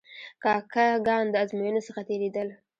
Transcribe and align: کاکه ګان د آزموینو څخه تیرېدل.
کاکه 0.43 0.85
ګان 1.07 1.25
د 1.31 1.35
آزموینو 1.43 1.85
څخه 1.87 2.01
تیرېدل. 2.07 2.47